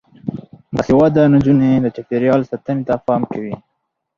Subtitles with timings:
[0.73, 3.55] باسواده نجونې د چاپیریال ساتنې ته پام کوي.